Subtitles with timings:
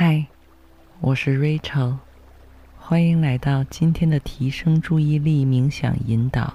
[0.00, 0.26] 嗨，
[1.00, 1.96] 我是 Rachel，
[2.78, 6.54] 欢迎来到今天的提升注意力冥想引导。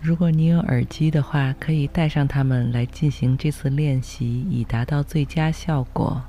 [0.00, 6.22] 如果你有耳机的话，可以戴上它们来进行这次练习，以达到最佳效果。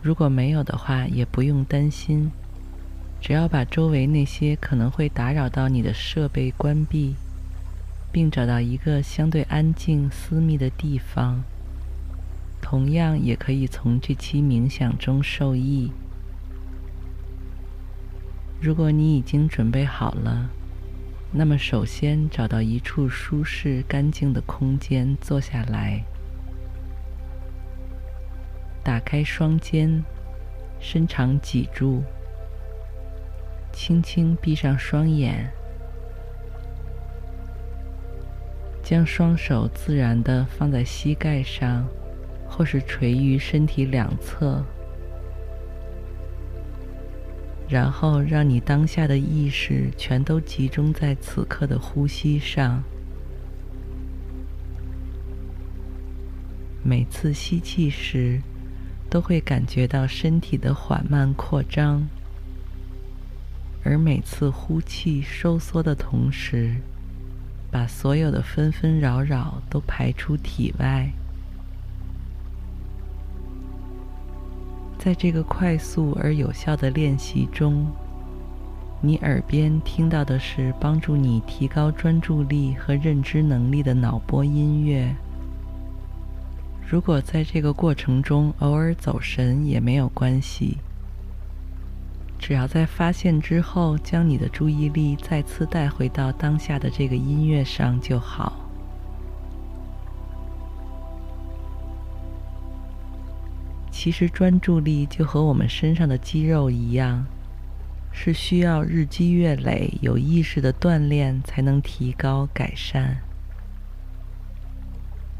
[0.00, 2.30] 如果没有的话，也不用担心，
[3.20, 7.16] 只要把周围那些可能会打扰到你的设备关闭，
[8.12, 11.42] 并找到一个相对安静、私密的地方。
[12.72, 15.92] 同样也可以从这期冥想中受益。
[18.62, 20.48] 如果你已经准备好了，
[21.30, 26.02] 那么首先找到一处舒适、干净的空间坐下来，
[28.82, 30.02] 打开双肩，
[30.80, 32.02] 伸长脊柱，
[33.70, 35.52] 轻轻闭上双眼，
[38.82, 41.86] 将双手自然的放在膝盖上。
[42.54, 44.62] 或是垂于身体两侧，
[47.66, 52.82] 然后让你当下的意识全都集中在此刻的呼吸上。
[56.84, 58.38] 每次吸气时，
[59.08, 62.02] 都会感觉到身体的缓慢扩张；
[63.82, 66.74] 而每次呼气收缩的同时，
[67.70, 71.10] 把所有的纷纷扰扰都排出体外。
[75.04, 77.84] 在这个快速而有效的练习中，
[79.00, 85.12] 你耳边听到的是帮助你提高专注力和认知能力的脑波音乐。
[86.88, 90.78] 如果在这个过程中偶尔走神也没有关系，
[92.38, 98.52] 只要在发现之后将你的注意力再次带回到当下的这个音乐上就好。
[104.02, 107.24] 其实专注力就和我们身上的肌肉一样，
[108.10, 113.18] 是需要日积月累、有意识的锻炼才能提高改善。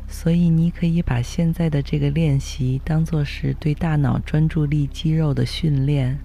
[0.06, 6.16] 所以，你可以把现在的这个练习当作是对大脑专注力肌肉的训练。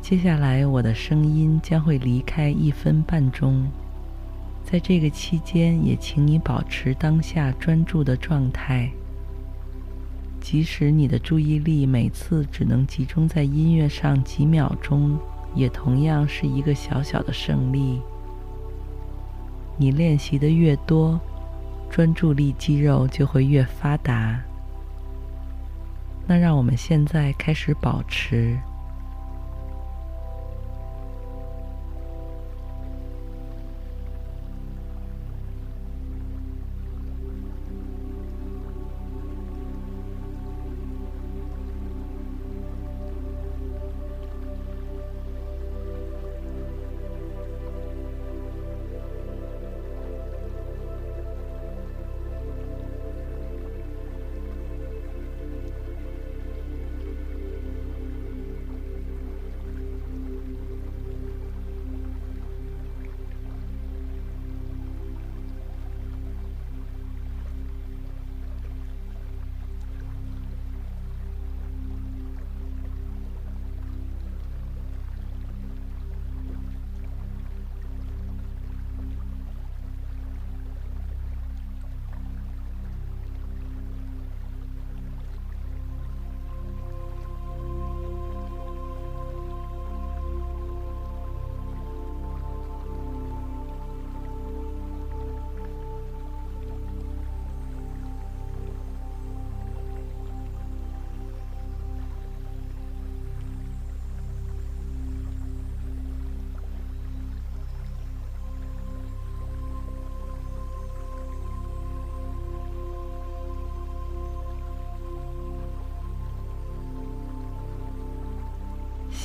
[0.00, 3.70] 接下来，我的声音将会离开一分半钟。
[4.70, 8.88] 在这个期间，也请你保持当下专注的状态。
[10.40, 15.18] 即使你的注意力每次只能集中在音乐上几秒钟，
[15.56, 18.00] 也同样是一个小小的胜利。
[19.76, 21.18] 你练习的越多，
[21.90, 24.40] 专注力肌肉就会越发达。
[26.28, 28.56] 那让我们现在开始保持。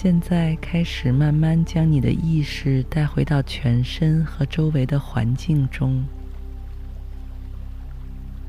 [0.05, 6.05] 现在开始慢慢将你的意识带回到全身和周围的环境中，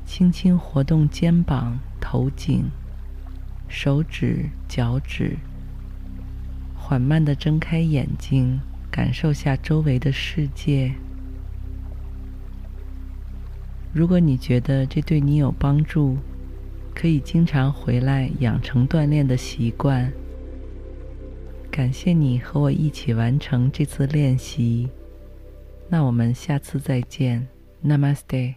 [0.05, 2.65] 轻轻活动肩膀、头颈、
[3.67, 5.35] 手指、脚趾，
[6.75, 8.59] 缓慢地睁开眼睛，
[8.91, 10.93] 感受下周围的世界。
[13.91, 16.19] 如果你觉得这对你有帮助，
[16.93, 20.13] 可以经常回来养成锻炼的习惯。
[21.77, 24.89] 感谢你和我一起完成这次练习，
[25.87, 27.47] 那我们下次再见
[27.85, 28.55] ，Namaste。